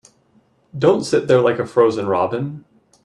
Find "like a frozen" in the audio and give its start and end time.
1.41-2.07